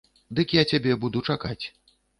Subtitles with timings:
[0.39, 1.61] Дык я цябе буду чакаць.